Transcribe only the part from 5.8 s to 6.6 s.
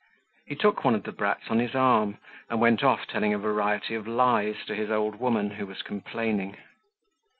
complaining.